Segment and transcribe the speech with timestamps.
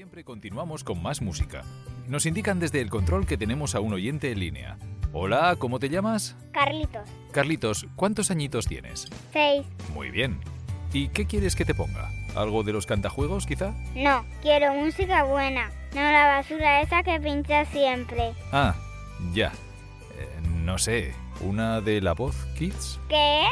[0.00, 1.62] Siempre, continuamos con más música.
[2.08, 4.78] Nos indican desde el control que tenemos a un oyente en línea.
[5.12, 6.38] Hola, ¿cómo te llamas?
[6.52, 7.06] Carlitos.
[7.32, 9.08] Carlitos, ¿cuántos añitos tienes?
[9.30, 9.66] Seis.
[9.92, 10.40] Muy bien.
[10.94, 12.08] ¿Y qué quieres que te ponga?
[12.34, 13.74] ¿Algo de los cantajuegos, quizá?
[13.94, 15.70] No, quiero música buena.
[15.94, 18.32] No la basura esa que pincha siempre.
[18.52, 18.74] Ah,
[19.34, 19.52] ya.
[20.18, 21.12] Eh, no sé,
[21.42, 22.98] ¿una de la voz, Kids?
[23.10, 23.42] ¿Qué?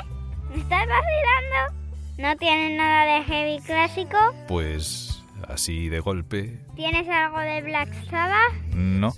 [0.49, 1.77] ¿Me estás vacilando?
[2.17, 4.17] ¿No tienes nada de heavy clásico?
[4.49, 6.59] Pues así de golpe.
[6.75, 8.53] ¿Tienes algo de Black Sabbath?
[8.75, 9.13] No,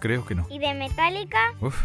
[0.00, 0.46] creo que no.
[0.50, 1.52] ¿Y de Metallica?
[1.60, 1.80] Uf,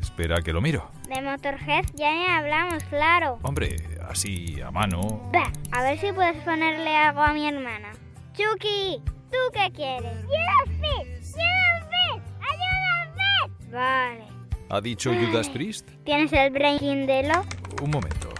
[0.00, 0.90] espera que lo miro.
[1.08, 3.38] De Motorhead ya ni hablamos, claro.
[3.42, 3.76] Hombre,
[4.08, 5.30] así a mano.
[5.34, 7.90] Va, a ver si puedes ponerle algo a mi hermana.
[8.32, 10.24] Chucky, ¿tú qué quieres?
[10.24, 11.34] ¡Judas Priest!
[11.36, 12.26] ¡Judas Priest!
[12.40, 13.70] ¡Ayúdame!
[13.70, 14.24] Vale.
[14.70, 15.88] ¿Ha dicho Judas Priest?
[16.04, 17.44] ¿Tienes el Breaking de lo?
[17.82, 18.30] Un momento.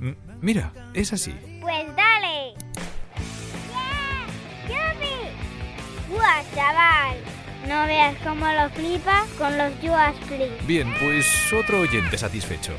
[0.00, 1.34] M- mira, es así.
[1.62, 2.03] Pues dale.
[6.54, 7.16] Chaval!
[7.68, 10.66] No veas cómo lo flipa con los Judas Priest.
[10.66, 12.72] Bien, pues otro oyente satisfecho.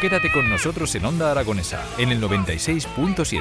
[0.00, 3.40] Quédate con nosotros en Onda Aragonesa, en el 96.7.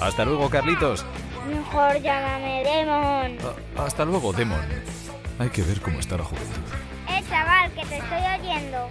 [0.00, 1.04] Hasta luego, Carlitos.
[1.48, 3.38] Mejor llámame Demon.
[3.78, 4.60] A- hasta luego, Demon.
[5.38, 6.60] Hay que ver cómo está la juventud.
[7.08, 8.90] Eh, chaval, que te estoy oyendo.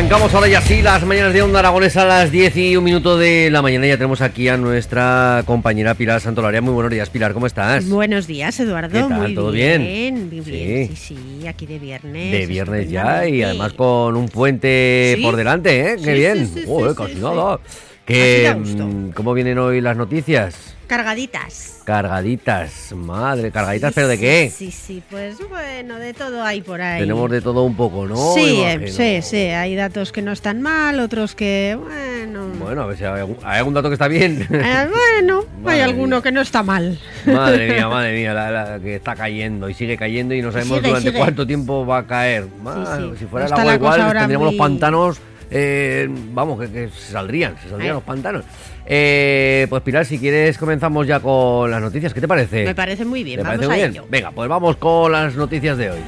[0.00, 3.18] Arrancamos ahora ya sí las mañanas de Onda Aragonesa a las 10 y un minuto
[3.18, 3.86] de la mañana.
[3.86, 6.62] Ya tenemos aquí a nuestra compañera Pilar Santolaria.
[6.62, 7.86] Muy buenos días, Pilar, ¿cómo estás?
[7.86, 8.94] Buenos días, Eduardo.
[8.94, 9.20] ¿Qué tal?
[9.20, 9.82] Muy ¿Todo bien?
[9.82, 10.28] bien?
[10.30, 10.96] Muy bien, Sí.
[10.96, 12.32] sí, sí, aquí de viernes.
[12.32, 15.22] De viernes ya y además con un puente Sí.
[15.22, 15.96] por delante, ¿eh?
[16.02, 16.46] Qué Sí, bien.
[16.48, 16.64] sí,
[16.96, 17.60] casi nada.
[18.06, 20.76] Que, mm, ¿Cómo vienen hoy las noticias?
[20.90, 21.82] Cargaditas.
[21.84, 24.52] Cargaditas, madre, cargaditas, Sí, pero ¿de qué?
[24.52, 27.00] Sí, sí, pues bueno, de todo hay por ahí.
[27.02, 28.34] Tenemos de todo un poco, ¿no?
[28.34, 32.48] sí, eh, sí, sí, hay datos que no están mal, otros que, bueno...
[32.58, 34.48] Bueno, a ver si hay algún, ¿hay algún dato que está bien.
[34.50, 36.22] eh, bueno, hay alguno mía.
[36.24, 36.98] que no está mal.
[37.24, 40.78] Madre mía, madre mía, la, la que está cayendo y sigue cayendo y no sabemos
[40.78, 41.18] Sigue, durante sigue.
[41.20, 42.48] cuánto tiempo va a caer.
[42.64, 43.18] Madre, sí.
[43.20, 45.20] Si fuera el agua la igual, tendríamos muy- los pantanos,
[45.50, 48.44] eh, vamos, que, que se saldrían, se saldrían los pantanos.
[48.86, 52.64] Eh, pues Pilar, si quieres comenzamos ya con las noticias, ¿qué te parece?
[52.64, 53.90] Me parece muy bien, ¿Te vamos parece a muy bien?
[53.92, 54.06] ello.
[54.10, 56.00] Venga, pues vamos con las noticias de hoy.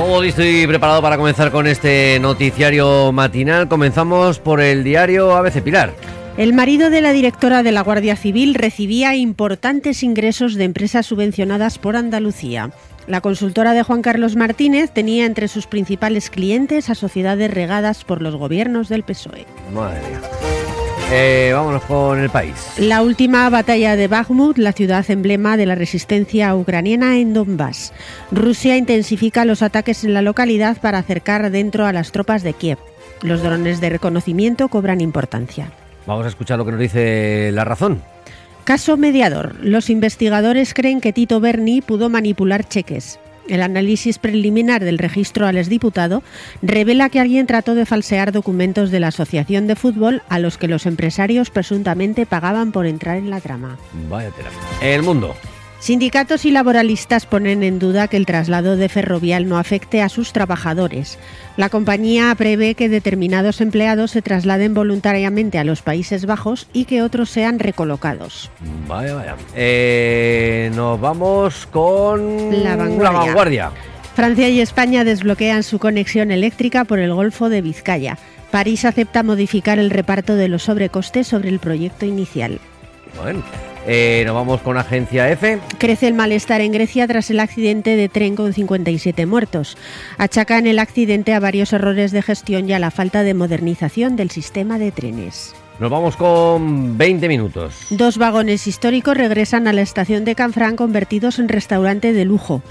[0.08, 3.68] Todo listo y preparado para comenzar con este noticiario matinal.
[3.68, 5.92] Comenzamos por el diario ABC Pilar.
[6.38, 11.76] El marido de la directora de la Guardia Civil recibía importantes ingresos de empresas subvencionadas
[11.76, 12.70] por Andalucía.
[13.06, 18.22] La consultora de Juan Carlos Martínez tenía entre sus principales clientes a sociedades regadas por
[18.22, 19.44] los gobiernos del PSOE.
[19.74, 20.47] Madre mía.
[21.10, 22.54] Eh, vámonos con el país.
[22.76, 27.94] La última batalla de Bakhmut, la ciudad emblema de la resistencia ucraniana en Donbass.
[28.30, 32.78] Rusia intensifica los ataques en la localidad para acercar dentro a las tropas de Kiev.
[33.22, 35.72] Los drones de reconocimiento cobran importancia.
[36.06, 38.02] Vamos a escuchar lo que nos dice la razón.
[38.64, 39.56] Caso mediador.
[39.62, 43.18] Los investigadores creen que Tito Berni pudo manipular cheques.
[43.48, 46.22] El análisis preliminar del registro al exdiputado
[46.62, 50.68] revela que alguien trató de falsear documentos de la Asociación de Fútbol a los que
[50.68, 53.78] los empresarios presuntamente pagaban por entrar en la trama.
[54.08, 54.50] Vaya tela.
[54.82, 55.34] El mundo.
[55.80, 60.32] Sindicatos y laboralistas ponen en duda que el traslado de Ferrovial no afecte a sus
[60.32, 61.18] trabajadores.
[61.56, 67.02] La compañía prevé que determinados empleados se trasladen voluntariamente a los Países Bajos y que
[67.02, 68.50] otros sean recolocados.
[68.88, 69.36] Vaya, vaya.
[69.54, 73.10] Eh, nos vamos con La vanguardia.
[73.20, 73.70] vanguardia.
[74.16, 78.18] Francia y España desbloquean su conexión eléctrica por el Golfo de Vizcaya.
[78.50, 82.58] París acepta modificar el reparto de los sobrecostes sobre el proyecto inicial.
[83.22, 83.42] Bueno,
[83.90, 85.58] eh, nos vamos con agencia F.
[85.78, 89.78] Crece el malestar en Grecia tras el accidente de tren con 57 muertos.
[90.18, 94.30] Achacan el accidente a varios errores de gestión y a la falta de modernización del
[94.30, 95.54] sistema de trenes.
[95.80, 97.86] Nos vamos con 20 minutos.
[97.88, 102.62] Dos vagones históricos regresan a la estación de Canfrán convertidos en restaurante de lujo.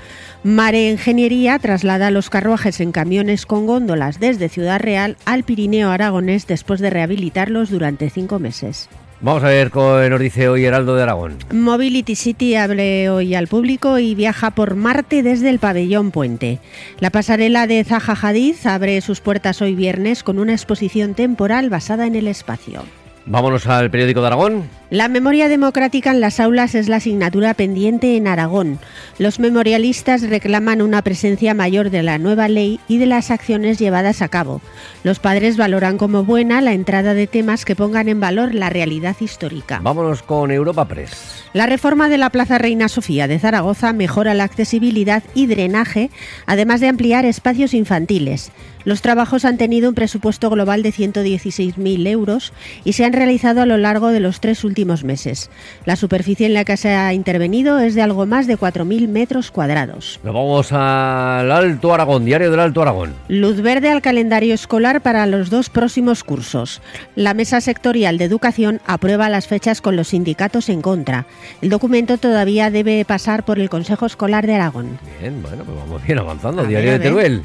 [0.44, 6.46] Mare Ingeniería traslada los carruajes en camiones con góndolas desde Ciudad Real al Pirineo Aragonés
[6.46, 8.88] después de rehabilitarlos durante cinco meses.
[9.20, 11.38] Vamos a ver qué nos dice hoy Heraldo de Aragón.
[11.52, 16.60] Mobility City abre hoy al público y viaja por Marte desde el pabellón Puente.
[17.00, 22.06] La pasarela de Zaha Hadid abre sus puertas hoy viernes con una exposición temporal basada
[22.06, 22.84] en el espacio.
[23.26, 24.70] Vámonos al periódico de Aragón.
[24.90, 28.80] La memoria democrática en las aulas es la asignatura pendiente en Aragón.
[29.18, 34.22] Los memorialistas reclaman una presencia mayor de la nueva ley y de las acciones llevadas
[34.22, 34.62] a cabo.
[35.04, 39.18] Los padres valoran como buena la entrada de temas que pongan en valor la realidad
[39.20, 39.82] histórica.
[39.84, 41.44] Vámonos con Europa Press.
[41.52, 46.12] La reforma de la Plaza Reina Sofía de Zaragoza mejora la accesibilidad y drenaje,
[46.46, 48.54] además de ampliar espacios infantiles.
[48.86, 52.54] Los trabajos han tenido un presupuesto global de 116.000 euros
[52.86, 55.50] y se han realizado a lo largo de los tres últimos meses.
[55.86, 59.52] La superficie en la que se ha intervenido es de algo más de 4.000 metros
[59.52, 60.20] cuadrados.
[60.24, 63.14] Nos vamos al Alto Aragón, diario del Alto Aragón.
[63.28, 66.82] Luz verde al calendario escolar para los dos próximos cursos.
[67.16, 71.26] La Mesa Sectorial de Educación aprueba las fechas con los sindicatos en contra.
[71.62, 75.00] El documento todavía debe pasar por el Consejo Escolar de Aragón.
[75.20, 76.62] Bien, bueno, pues vamos bien avanzando.
[76.62, 77.00] A diario de.
[77.00, 77.44] Teruel.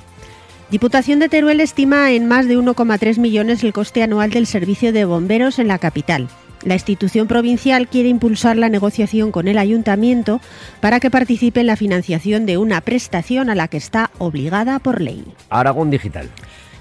[0.71, 5.05] Diputación de Teruel estima en más de 1,3 millones el coste anual del servicio de
[5.05, 6.29] bomberos en la capital.
[6.65, 10.41] La institución provincial quiere impulsar la negociación con el ayuntamiento
[10.81, 15.01] para que participe en la financiación de una prestación a la que está obligada por
[15.01, 15.25] ley.
[15.51, 16.29] Aragón Digital.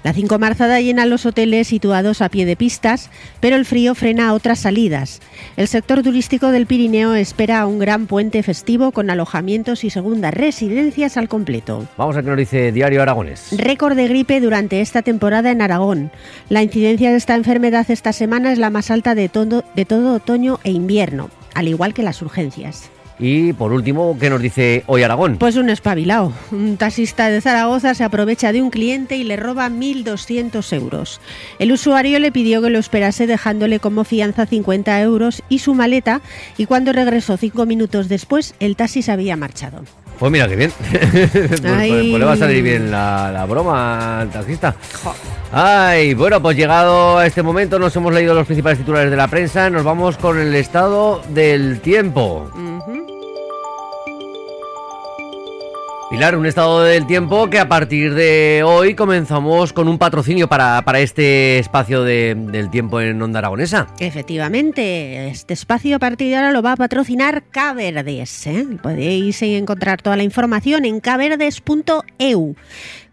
[0.02, 3.10] La cinco marzada llena los hoteles situados a pie de pistas,
[3.40, 5.20] pero el frío frena otras salidas.
[5.56, 11.16] El sector turístico del Pirineo espera un gran puente festivo con alojamientos y segundas residencias
[11.16, 11.86] al completo.
[11.96, 13.48] Vamos a que nos dice Diario Aragones.
[13.56, 16.10] Récord de gripe durante esta temporada en Aragón.
[16.48, 20.14] La incidencia de esta enfermedad esta semana es la más alta de todo, de todo
[20.14, 22.90] otoño e invierno, al igual que las urgencias.
[23.18, 25.36] Y por último, ¿qué nos dice hoy Aragón?
[25.38, 26.32] Pues un espabilado.
[26.50, 31.20] Un taxista de Zaragoza se aprovecha de un cliente y le roba 1.200 euros.
[31.58, 36.20] El usuario le pidió que lo esperase dejándole como fianza 50 euros y su maleta
[36.56, 39.82] y cuando regresó cinco minutos después el taxi se había marchado.
[40.18, 40.72] Pues mira qué bien.
[40.90, 41.30] pues,
[41.60, 44.74] pues- pues le va a salir bien la, la broma al taxista.
[45.52, 49.28] Ay, bueno, pues llegado a este momento nos hemos leído los principales titulares de la
[49.28, 49.68] prensa.
[49.70, 52.48] Nos vamos con el estado del tiempo.
[52.54, 52.71] Ujú.
[56.12, 60.82] Pilar, un estado del tiempo que a partir de hoy comenzamos con un patrocinio para,
[60.84, 63.86] para este espacio de- del tiempo en Onda Aragonesa.
[63.98, 68.46] Efectivamente, este espacio a partir de ahora lo va a patrocinar Caverdes.
[68.46, 68.66] ¿eh?
[68.82, 72.56] Podéis encontrar toda la información en caverdes.eu.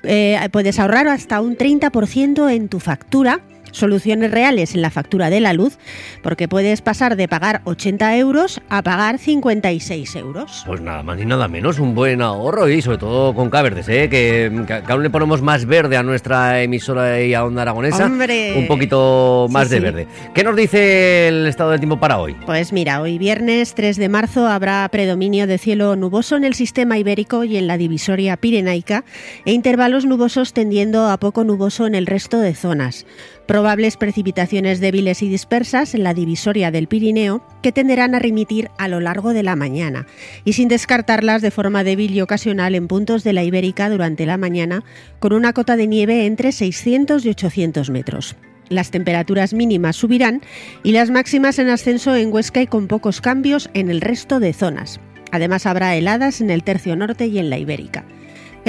[0.04, 3.40] Eh, puedes ahorrar hasta un 30% en tu factura.
[3.72, 5.78] Soluciones reales en la factura de la luz,
[6.24, 10.64] porque puedes pasar de pagar 80 euros a pagar 56 euros.
[10.66, 14.10] Pues nada más ni nada menos, un buen ahorro y sobre todo con Caverdes, ¿eh?
[14.10, 18.06] que, que, aún le ponemos más verde a nuestra emisora y a Onda Aragonesa.
[18.06, 18.56] ¡Hombre!
[18.58, 19.84] Un poquito más Sí, de sí.
[19.84, 20.08] verde.
[20.34, 22.36] ¿Qué nos dice el estado del tiempo para hoy?
[22.46, 26.98] Pues mira, hoy viernes 3 de marzo habrá predominio de cielo nuboso en el sistema
[26.98, 29.04] ibérico y en la divisoria pirenaica
[29.46, 33.06] e intervalos nubosos tendiendo a poco nuboso en el resto de zonas.
[33.50, 38.88] Probables precipitaciones débiles y dispersas en la divisoria del Pirineo que tenderán a remitir a
[38.88, 40.06] lo largo de la mañana
[40.46, 44.38] y sin descartarlas de forma débil y ocasional en puntos de la Ibérica durante la
[44.38, 44.84] mañana
[45.18, 48.36] con una cota de nieve entre 600 y 800 metros.
[48.70, 50.44] Las temperaturas mínimas subirán
[50.84, 54.54] y las máximas en ascenso en Huesca y con pocos cambios en el resto de
[54.54, 55.00] zonas.
[55.32, 58.06] Además habrá heladas en el tercio norte y en la Ibérica.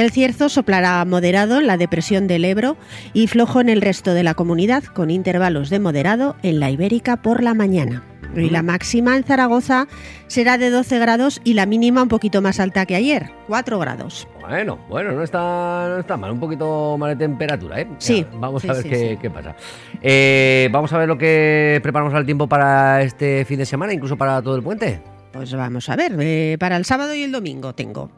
[0.00, 2.78] El cierzo soplará moderado en la depresión del Ebro
[3.12, 7.20] y flojo en el resto de la comunidad, con intervalos de moderado en la Ibérica
[7.20, 8.02] por la mañana.
[8.34, 9.88] Y la máxima en Zaragoza
[10.26, 14.26] será de 12 grados y la mínima un poquito más alta que ayer, 4 grados.
[14.40, 17.88] Bueno, bueno, no está, no está mal, un poquito mal de temperatura, ¿eh?
[17.98, 19.18] Sí, Ya, vamos sí, a ver sí, qué, sí.
[19.20, 19.54] qué pasa.
[20.00, 24.16] Eh, vamos a ver lo que preparamos al tiempo para este fin de semana, incluso
[24.16, 25.02] para todo el puente.
[25.30, 28.10] Pues vamos a ver, eh, para el sábado y el domingo tengo.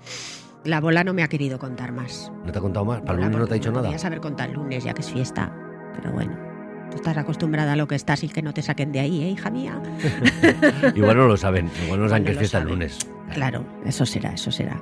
[0.64, 2.30] La bola no me ha querido contar más.
[2.44, 3.00] ¿No te ha contado más?
[3.00, 3.84] Para el lunes no te ha dicho nada.
[3.84, 5.52] Podía saber contar el lunes ya que es fiesta,
[5.96, 6.36] pero bueno.
[6.90, 9.30] Tú estás acostumbrada a lo que estás y que no te saquen de ahí, ¿eh,
[9.30, 9.80] hija mía?
[10.94, 12.98] Igual no lo saben, igual no saben que es fiesta el lunes.
[13.32, 14.78] Claro, eso será, eso será.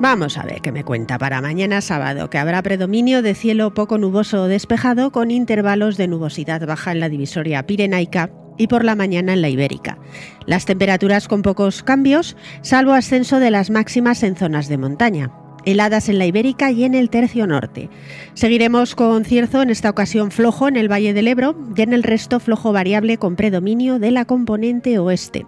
[0.00, 3.96] Vamos a ver qué me cuenta para mañana sábado, que habrá predominio de cielo poco
[3.96, 8.94] nuboso o despejado con intervalos de nubosidad baja en la divisoria pirenaica y por la
[8.94, 9.98] mañana en la ibérica.
[10.46, 15.32] Las temperaturas con pocos cambios, salvo ascenso de las máximas en zonas de montaña.
[15.64, 17.90] Heladas en la ibérica y en el tercio norte.
[18.34, 22.04] Seguiremos con cierzo, en esta ocasión flojo en el Valle del Ebro y en el
[22.04, 25.44] resto flojo variable con predominio de la componente oeste.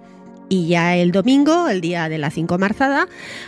[0.48, 3.06] Y ya el domingo, el día de la cinco marzada,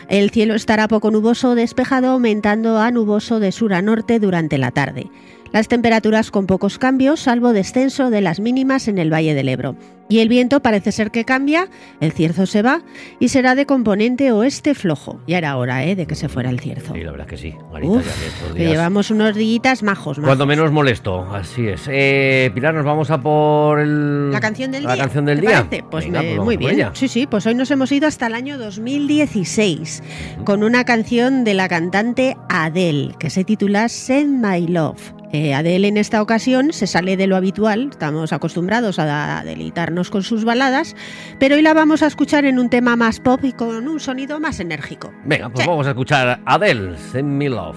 [0.08, 4.58] el cielo estará poco nuboso o despejado, aumentando a nuboso de sur a norte durante
[4.58, 5.10] la tarde.
[5.52, 9.74] Las temperaturas con pocos cambios, salvo descenso de las mínimas en el Valle del Ebro.
[10.08, 11.68] Y el viento parece ser que cambia,
[12.00, 12.82] el cierzo se va
[13.20, 15.20] y será de componente oeste flojo.
[15.26, 15.94] Ya era hora ¿eh?
[15.96, 16.94] de que se fuera el cierzo.
[16.94, 17.54] Sí, la verdad es que sí.
[17.72, 20.24] Marita, Uf, ya estos que llevamos unos días majos, majos.
[20.28, 21.82] Cuando menos molesto, así es.
[21.88, 24.30] Eh, Pilar, nos vamos a por el...
[24.32, 25.02] La canción del la día.
[25.04, 25.68] canción del ¿te día.
[25.90, 26.72] Pues, Venga, me- vamos muy bien.
[26.74, 26.90] ella.
[26.94, 30.02] Sí, sí, pues hoy nos hemos ido hasta el año 2016
[30.44, 35.12] con una canción de la cantante Adele que se titula Send My Love.
[35.32, 40.22] Eh, Adele en esta ocasión se sale de lo habitual, estamos acostumbrados a deleitarnos con
[40.24, 40.96] sus baladas,
[41.38, 44.40] pero hoy la vamos a escuchar en un tema más pop y con un sonido
[44.40, 45.12] más enérgico.
[45.24, 45.68] Venga, pues Sí.
[45.68, 47.76] vamos a escuchar Adele, Send Me Love.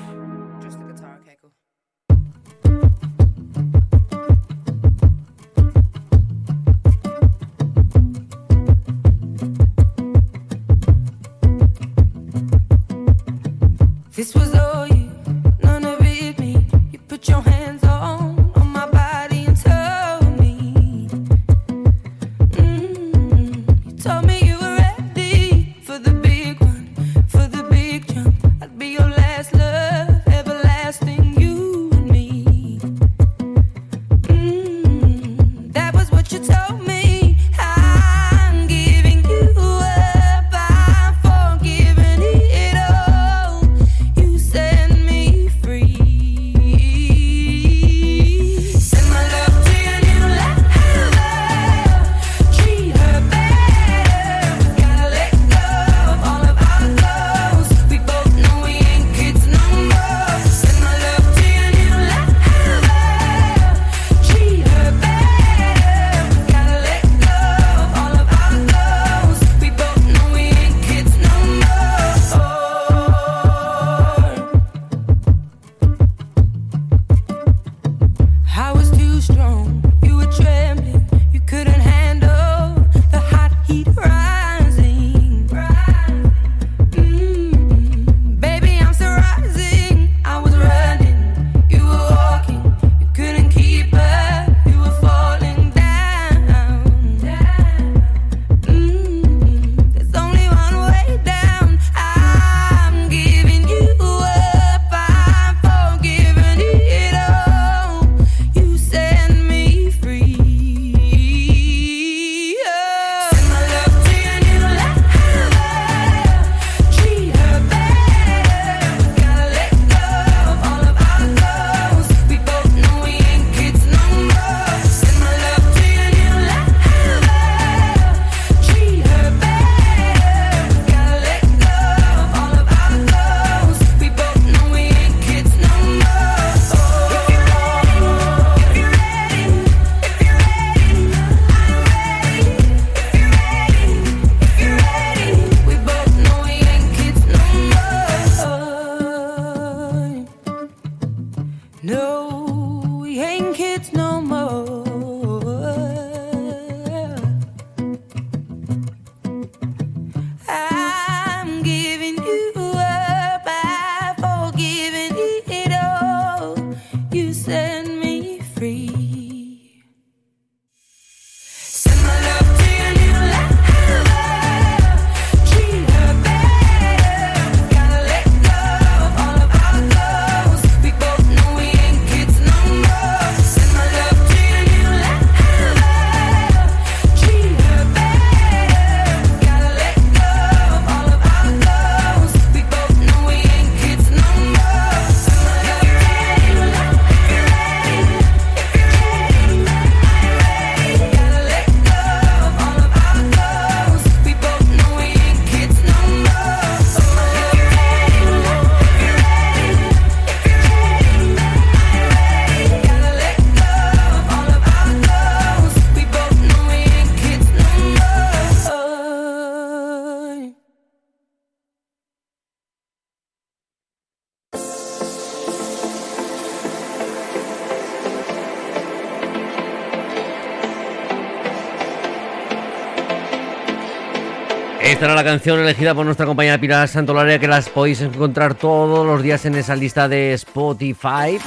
[235.03, 239.45] La canción elegida por nuestra compañera Pilar Santolaria que las podéis encontrar todos los días
[239.45, 241.38] en esa lista de Spotify,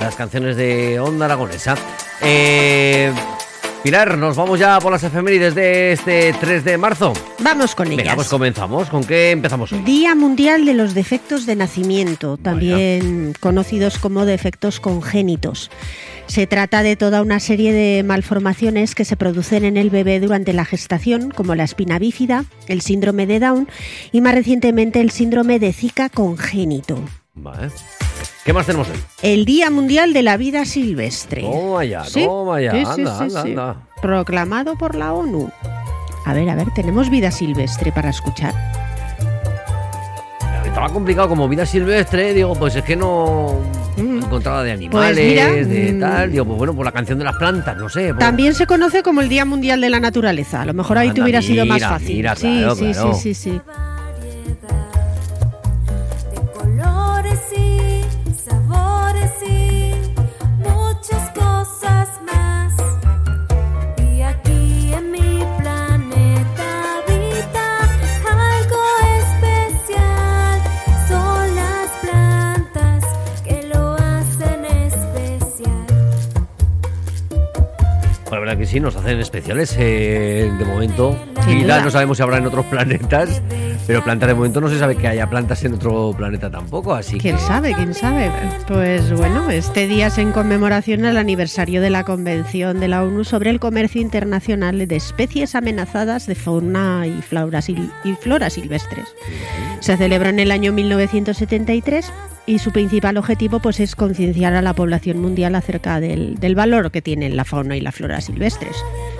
[0.00, 1.76] las canciones de Onda Aragonesa.
[2.22, 3.12] Eh,
[3.84, 7.12] Pilar, nos vamos ya por las efemérides de este 3 de marzo.
[7.40, 8.14] Vamos con Venga, ellas.
[8.14, 8.88] pues comenzamos.
[8.88, 9.80] ¿Con qué empezamos hoy?
[9.80, 15.70] Día Mundial de los Defectos de Nacimiento, también conocidos como defectos congénitos.
[16.26, 20.54] Se trata de toda una serie de malformaciones que se producen en el bebé durante
[20.54, 23.68] la gestación, como la espina bífida, el síndrome de Down
[24.12, 26.98] y más recientemente el síndrome de Zika congénito.
[27.34, 27.68] Vale.
[28.44, 28.96] ¿Qué más tenemos hoy?
[29.22, 31.42] El Día Mundial de la Vida Silvestre.
[31.42, 32.72] Toma ya, Sí, toma ya.
[32.72, 33.48] sí, sí, anda, sí, anda, sí.
[33.50, 33.76] anda.
[34.02, 35.50] Proclamado por la ONU.
[36.26, 38.54] A ver, a ver, tenemos vida silvestre para escuchar.
[40.64, 43.60] Estaba complicado como vida silvestre, digo, pues es que no
[43.96, 46.00] encontraba de animales, Pues mira, de mm.
[46.00, 48.08] tal, digo, pues bueno, por la canción de las plantas, no sé.
[48.08, 50.62] por- También se conoce como el Día Mundial de la Naturaleza.
[50.62, 52.16] A lo mejor ahí te hubiera sido más mira, fácil.
[52.16, 53.14] mira, sí, claro, sí, claro.
[53.14, 53.50] sí, sí, sí.
[53.50, 53.93] colores
[78.54, 81.16] verdad que sí, nos hacen especiales eh, de momento.
[81.46, 81.80] Duda.
[81.82, 83.42] no sabemos si habrá en otros planetas,
[83.86, 87.18] pero plantas de momento no se sabe que haya plantas en otro planeta tampoco, así
[87.18, 87.42] ¿Quién que...
[87.42, 87.74] sabe?
[87.74, 88.30] ¿Quién sabe?
[88.66, 93.24] Pues bueno, este día es en conmemoración al aniversario de la Convención de la ONU
[93.24, 99.14] sobre el Comercio Internacional de Especies Amenazadas de Fauna y Flora, sil- y flora silvestres.
[99.80, 102.10] Se celebra en el año 1973
[102.46, 106.90] y su principal objetivo pues, es concienciar a la población mundial acerca del, del valor
[106.90, 108.76] que tienen la fauna y la flora silvestres.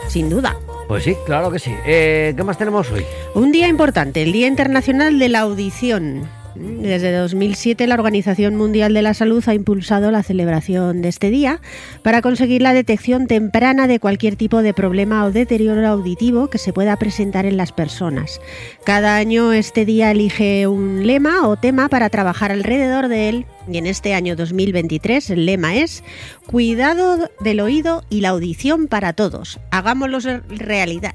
[0.08, 0.56] Sin duda.
[0.88, 1.72] Pues sí, claro que sí.
[1.87, 3.04] Eh, ¿Qué más tenemos hoy?
[3.34, 6.28] Un día importante, el Día Internacional de la Audición.
[6.54, 11.60] Desde 2007 la Organización Mundial de la Salud ha impulsado la celebración de este día
[12.02, 16.72] para conseguir la detección temprana de cualquier tipo de problema o deterioro auditivo que se
[16.72, 18.40] pueda presentar en las personas.
[18.84, 23.78] Cada año este día elige un lema o tema para trabajar alrededor de él y
[23.78, 26.04] en este año 2023 el lema es
[26.46, 29.58] Cuidado del oído y la audición para todos.
[29.70, 31.14] Hagámoslo realidad.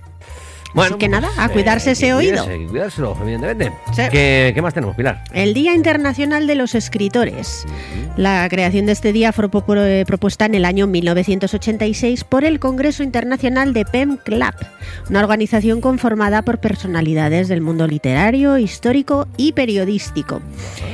[0.76, 2.46] Así que nada, a pues, cuidarse eh, ese oído.
[2.46, 3.72] que cuidárselo, evidentemente.
[3.94, 4.04] Sí.
[4.12, 5.24] ¿Qué, qué más tenemos, Pilar?
[5.34, 7.66] El Día Internacional de los Escritores.
[8.18, 13.02] La creación de este día fue eh, propuesta en el año 1986 por el Congreso
[13.02, 14.54] Internacional de Pen Club,
[15.10, 20.42] una organización conformada por personalidades del mundo literario, histórico y periodístico.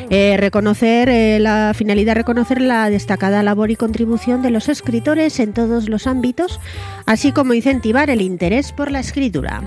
[0.10, 5.54] Eh, reconocer eh, la finalidad reconocer la destacada labor y contribución de los escritores en
[5.54, 6.60] todos los ámbitos,
[7.08, 9.64] así como incentivar el interés por la escritura.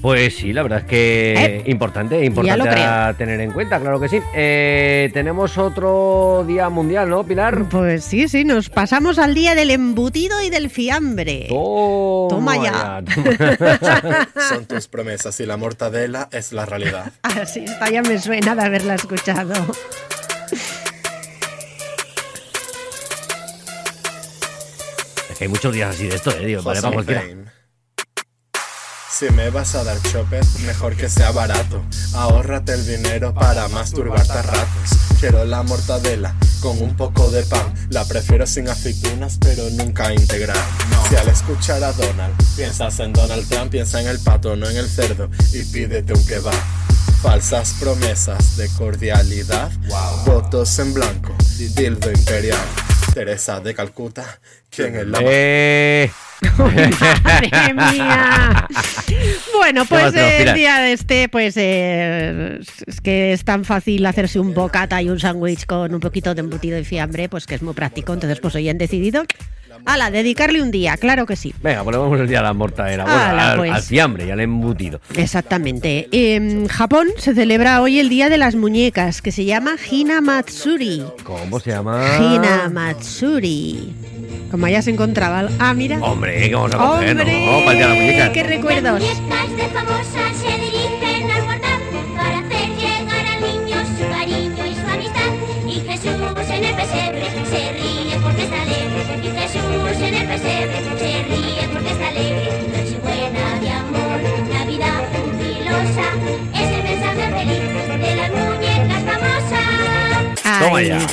[0.00, 4.08] Pues sí, la verdad es que Eh, importante, importante a tener en cuenta, claro que
[4.08, 4.20] sí.
[4.34, 7.64] Eh, tenemos otro día mundial, ¿no, Pilar?
[7.68, 11.48] Pues sí, sí, nos pasamos al día del embutido y del fiambre.
[11.48, 13.02] Toma, ya.
[13.14, 14.28] toma.
[14.48, 17.12] Son tus promesas y la mortadela es la realidad.
[17.22, 19.54] Así está, ya me suena de haberla escuchado.
[25.30, 27.20] es que hay muchos días así de esto, eh, digo, vale, para cualquiera.
[27.20, 27.59] Fame.
[29.20, 31.84] Si me vas a dar chopet, mejor que sea barato.
[32.14, 34.98] Ahórrate el dinero para masturbarte a ratos.
[35.20, 37.74] Quiero la mortadela con un poco de pan.
[37.90, 40.56] La prefiero sin aceitunas, pero nunca integral.
[41.10, 44.78] Si al escuchar a Donald piensas en Donald Trump, piensa en el pato, no en
[44.78, 45.28] el cerdo.
[45.52, 46.54] Y pídete un kebab.
[47.20, 49.70] Falsas promesas de cordialidad.
[50.24, 51.36] Votos en blanco.
[51.58, 52.64] Dildo imperial.
[53.12, 54.40] Teresa de Calcuta.
[54.70, 56.10] ¿Quién es la Eh,
[56.58, 58.66] ¡Madre mía!
[59.54, 64.06] Bueno, ¿Qué pues eh, el día de este, pues eh, es que es tan fácil
[64.06, 67.54] hacerse un bocata y un sándwich con un poquito de embutido y fiambre, pues que
[67.54, 68.12] es muy práctico.
[68.12, 69.24] Entonces, pues hoy han decidido,
[69.84, 71.54] ala, dedicarle un día, claro que sí.
[71.62, 73.04] venga, ponemos el día de la mortadela.
[73.04, 73.72] Bueno, Ala, al, pues.
[73.72, 75.00] al fiambre y al embutido.
[75.16, 76.08] Exactamente.
[76.12, 81.04] En Japón se celebra hoy el Día de las Muñecas, que se llama Hina Matsuri.
[81.24, 82.02] ¿Cómo se llama?
[82.18, 83.92] Hina Matsuri.
[84.50, 85.48] Como ya se encontraba.
[85.60, 85.98] Ah, mira.
[86.00, 87.10] Hombre, ¿qué vamos a coger?
[87.10, 87.46] ¡Hombre!
[87.46, 88.32] No, para la muñeca.
[88.32, 89.02] ¡Qué recuerdos!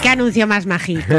[0.02, 1.16] Qué anuncio más mágico.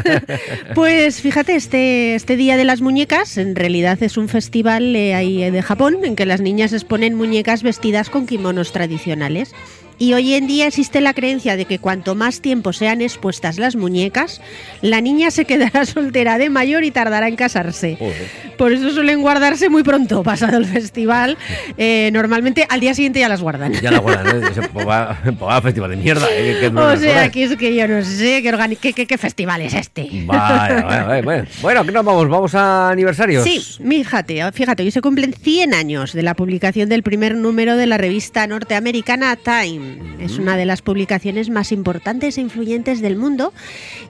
[0.74, 5.50] pues fíjate, este, este Día de las Muñecas en realidad es un festival eh, ahí
[5.50, 9.54] de Japón en que las niñas exponen muñecas vestidas con kimonos tradicionales.
[9.98, 13.76] Y hoy en día existe la creencia de que cuanto más tiempo sean expuestas las
[13.76, 14.40] muñecas,
[14.82, 17.96] la niña se quedará soltera de mayor y tardará en casarse.
[17.98, 18.54] Joder.
[18.58, 21.36] Por eso suelen guardarse muy pronto, pasado el festival.
[21.78, 23.72] Eh, normalmente al día siguiente ya las guardan.
[23.72, 24.46] Ya la guardan, ¿eh?
[24.50, 26.26] Ese poca- poca festival de mierda.
[26.30, 26.70] ¿eh?
[26.74, 30.08] O sea, que es que yo no sé qué, festival es este.
[30.26, 31.44] Vale, vale, vale, bueno.
[31.62, 32.28] Bueno, ¿qué nos vamos?
[32.28, 33.44] ¿Vamos a aniversarios?
[33.44, 37.86] Sí, fíjate, fíjate, hoy se cumplen 100 años de la publicación del primer número de
[37.86, 39.83] la revista norteamericana Time.
[40.18, 43.52] Es una de las publicaciones más importantes e influyentes del mundo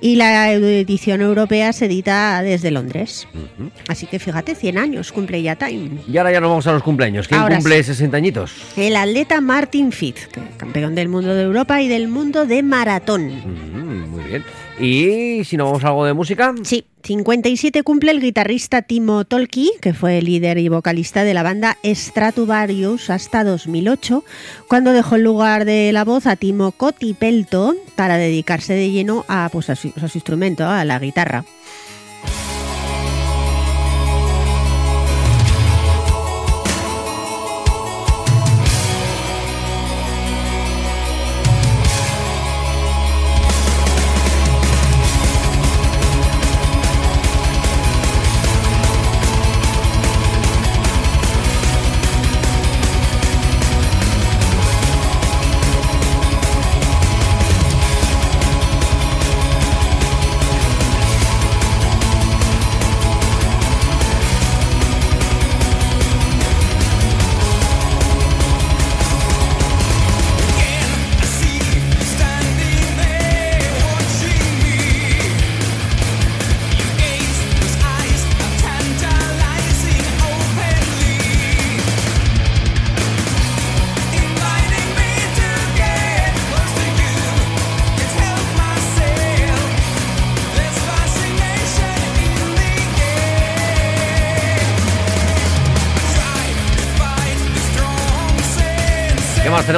[0.01, 3.27] y la edición europea se edita desde Londres.
[3.89, 5.99] Así que fíjate, 100 años cumple ya Time.
[6.09, 7.29] Y ahora ya nos vamos a los cumpleaños.
[7.29, 8.53] ¿Quién Ahora cumple 60 añitos?
[8.77, 13.33] El atleta Martin Fitz, campeón del mundo de Europa y del mundo de maratón.
[14.11, 14.45] Muy bien.
[14.79, 16.53] ¿Y si nos vamos a algo de música?
[16.65, 21.45] Sí, 57 cumple el guitarrista Timo Tolki, que fue el líder y vocalista de la
[21.45, 24.25] banda Stratovarius hasta 2008,
[24.67, 29.49] cuando dejó el lugar de la voz a Timo Cotipelto para dedicarse de lleno a,
[29.53, 31.45] pues, a, su, a su instrumento, a la guitarra.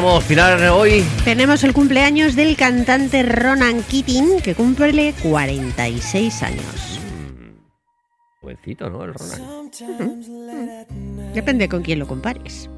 [0.06, 1.04] ¿Qué más tenemos, Pilar, hoy?
[1.24, 7.00] Tenemos el cumpleaños del cantante Ronan Keating, que cumple 46 años.
[8.40, 9.02] Jovencito, ¿no?
[9.02, 9.72] El Ronald.
[11.34, 12.70] Depende con quién lo compares.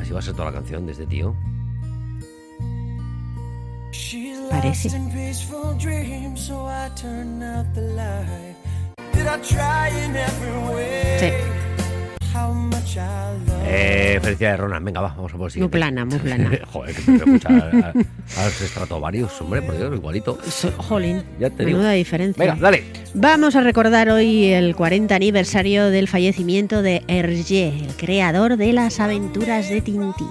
[0.00, 1.36] Así va a ser toda la canción de este tío.
[4.50, 4.90] Parece.
[11.18, 11.30] Sí,
[13.66, 14.84] Eh, felicidades, Ronald.
[14.84, 15.78] Venga, va, vamos a por el muy siguiente.
[15.78, 16.50] plana, muy plana.
[16.72, 17.88] Joder, que me escuchar a,
[18.40, 20.38] a los Stratovarius, hombre, por Dios, igualito.
[20.48, 21.78] So- Jolín, Ya te digo.
[21.78, 22.44] menuda diferencia.
[22.44, 22.84] Venga, dale.
[23.14, 29.00] Vamos a recordar hoy el 40 aniversario del fallecimiento de Hergé, el creador de las
[29.00, 30.28] aventuras de Tintín.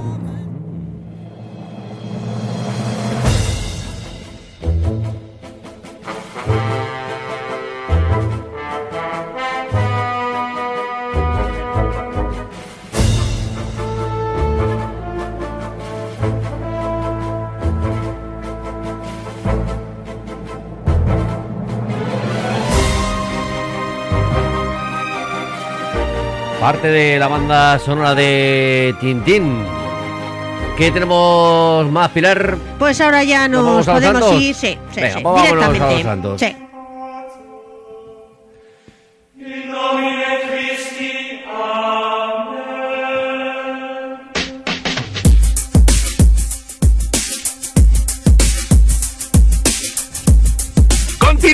[26.64, 29.66] Parte de la banda sonora de Tintín.
[30.78, 32.56] ¿Qué tenemos más, Pilar?
[32.80, 36.63] Pues ahora ya ¿Nos podemos ir, sí, sí, Venga, sí, directamente.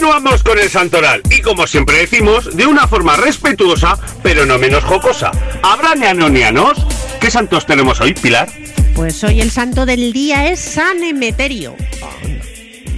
[0.10, 4.84] Continuamos con el santoral y como siempre decimos, de una forma respetuosa, pero no menos
[4.84, 5.30] jocosa.
[5.62, 6.84] ¿Habrá neanonianos?
[7.22, 8.50] ¿Qué santos tenemos hoy, Pilar?
[8.96, 11.76] Pues hoy el santo del día es San Emeterio.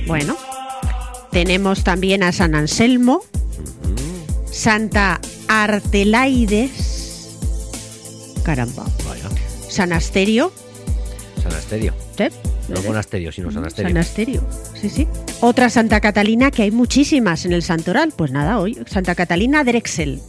[0.08, 0.38] Bueno,
[1.34, 3.26] tenemos también a San Anselmo,
[4.50, 5.20] Santa
[5.50, 7.36] Artelaides,
[8.46, 8.86] caramba,
[9.68, 10.54] San Asterio,
[11.42, 11.94] San Asterio.
[12.18, 12.26] ¿sí?
[12.70, 13.90] No con Asterio, sino San Asterio.
[13.90, 14.48] San Asterio,
[14.80, 15.08] sí, sí.
[15.42, 18.14] Otra Santa Catalina, que hay muchísimas en el santoral.
[18.16, 20.22] Pues nada, hoy Santa Catalina Drexel.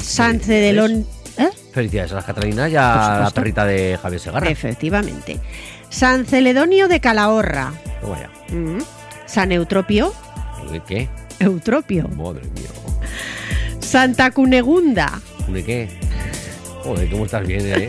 [0.00, 1.06] San Cedelón...
[1.38, 1.50] ¿eh?
[1.72, 4.48] Felicidades a las Catalinas y a la perrita de Javier Segarra.
[4.48, 5.40] Efectivamente.
[5.88, 7.72] San Celedonio de Calahorra.
[8.00, 8.54] Toma ya.
[8.54, 8.78] Mm.
[9.26, 10.12] San Eutropio.
[10.70, 11.08] ¿De qué?
[11.38, 12.08] Eutropio.
[12.08, 12.70] Madre mía.
[13.80, 15.20] Santa Cunegunda.
[15.48, 16.05] ¿De qué?
[16.86, 17.88] Joder, cómo estás bien, ¿eh?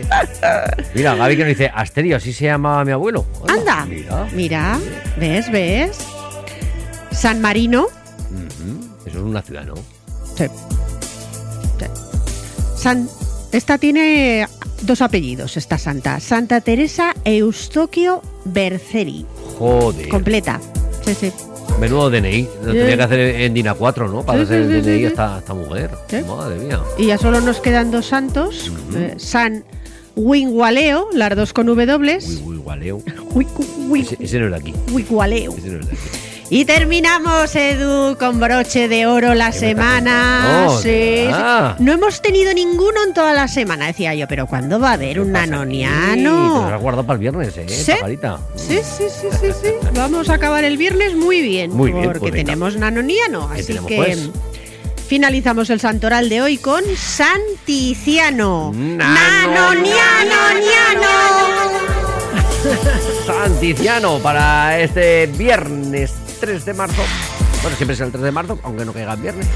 [0.94, 3.24] Mira, Gaby que nos dice, Asterio, así se llamaba mi abuelo.
[3.48, 4.26] Anda, Mira.
[4.32, 4.78] mira,
[5.18, 5.50] ¿ves?
[5.52, 5.98] ¿Ves?
[7.12, 9.74] San Marino, Ujú, Eso es una ciudad, ¿no?
[10.36, 10.44] Sí.
[11.78, 11.86] Sí.
[12.76, 13.08] San-
[13.52, 14.46] esta tiene
[14.82, 16.20] dos apellidos, esta santa.
[16.20, 19.24] Santa Teresa Eustoquio Berceri.
[19.58, 20.08] Joder.
[20.08, 20.60] Completa.
[21.04, 21.32] Sí, sí.
[21.78, 22.48] Menudo DNI.
[22.64, 24.22] Lo tenía que hacer en DINA 4, ¿no?
[24.24, 25.90] Para hacer el DNI a esta, esta mujer.
[26.26, 26.80] Madre mía.
[26.98, 28.70] Y ya solo nos quedan dos santos.
[28.96, 29.64] eh, San
[30.16, 32.18] Wingualeo, las dos con W.
[32.26, 32.98] Uy, uy, gualeo.
[33.34, 34.74] Wicu- wi- Ese, ese no es de aquí.
[34.92, 35.54] Wingualeo.
[35.56, 36.08] Ese no es de aquí.
[36.50, 40.66] Y terminamos, Edu, con broche de oro la semana.
[40.70, 41.26] Sí, sí.
[41.26, 41.76] verdad.
[41.78, 43.86] No hemos tenido ninguno en toda la semana.
[43.88, 46.66] Decía yo, pero ¿cuándo va a haber un Sí, te lo nanoniano?
[46.74, 47.66] has guardado para el viernes, ¿eh?
[47.68, 47.92] ¿Sí?
[48.56, 49.68] Sí, sí, sí, sí, sí.
[49.94, 51.70] Vamos a acabar el viernes muy bien.
[51.70, 53.48] Muy bien, porque pues tenemos nanoniano.
[53.52, 54.30] ¿Qué Así tenemos, que pues?
[55.06, 58.72] finalizamos el santoral de hoy con Santiciano.
[58.74, 59.98] Nanoniano.
[63.26, 67.02] Santiciano para este viernes 3 de marzo.
[67.62, 69.46] Bueno, siempre es el 3 de marzo, aunque no caiga el viernes.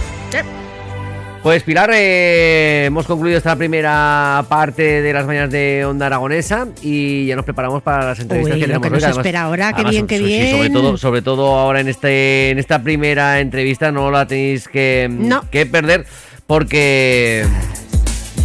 [1.42, 7.26] Pues Pilar, eh, hemos concluido esta primera parte de las mañanas de Onda Aragonesa y
[7.26, 9.42] ya nos preparamos para las entrevistas Uy, que lo tenemos que hoy, nos además- espera
[9.42, 10.50] ahora, qué bien, qué sí, sí, bien.
[10.56, 15.08] sobre todo, sobre todo ahora en este, en esta primera entrevista no la tenéis que,
[15.10, 15.42] No.
[15.50, 16.06] que perder
[16.46, 17.44] porque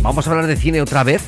[0.02, 1.22] vamos a hablar de cine otra vez.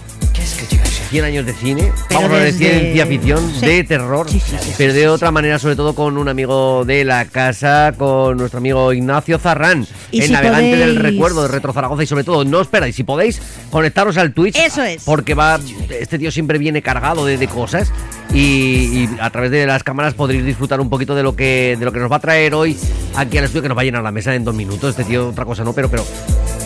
[1.10, 3.65] 100 años de cine, Pero vamos a hablar de ciencia ficción, Sí.
[3.65, 7.04] de terror, Sí, sí, sí, pero de otra manera, sobre todo con un amigo de
[7.04, 12.04] la casa, con nuestro amigo Ignacio Zarrán, el si navegante del recuerdo de Retro Zaragoza
[12.04, 13.41] y sobre todo, no os perdáis, si podéis,
[13.72, 14.56] conectaros al Twitch.
[14.56, 15.04] Eso es.
[15.04, 17.91] Porque va, este tío siempre viene cargado de, de cosas
[18.34, 21.86] y, y a través de las cámaras podréis disfrutar un poquito de lo que de
[21.86, 22.78] lo que nos va a traer hoy
[23.15, 24.91] aquí al estudio, que nos va a llenar la mesa en dos minutos.
[24.91, 26.06] Este tío, otra cosa no, pero, pero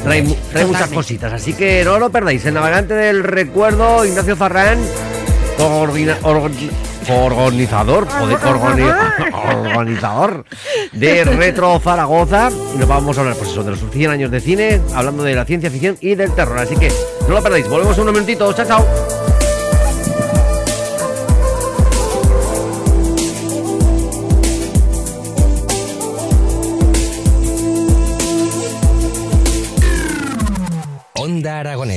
[0.04, 1.34] trae, mu- trae muchas cositas.
[1.34, 2.46] Así que no lo perdáis.
[2.46, 4.80] El navegante del recuerdo, Ignacio Farrán,
[5.58, 10.46] coordina- organizador, organi- organizador
[10.94, 12.50] de Retro Zaragoza.
[12.74, 15.36] Y nos vamos a hablar, pues eso, de los 100 años de cine, hablando de
[15.36, 16.58] la ciencia ficción y del terror.
[16.60, 16.92] Así que
[17.28, 17.68] no lo perdáis.
[17.68, 18.56] Volvemos en unos minutitos.
[18.56, 18.86] Chao, chao.